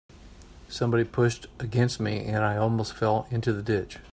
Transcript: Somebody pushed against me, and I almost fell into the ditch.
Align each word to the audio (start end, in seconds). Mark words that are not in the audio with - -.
Somebody 0.67 1.03
pushed 1.03 1.45
against 1.59 1.99
me, 1.99 2.25
and 2.25 2.37
I 2.43 2.57
almost 2.57 2.95
fell 2.95 3.27
into 3.29 3.53
the 3.53 3.61
ditch. 3.61 3.99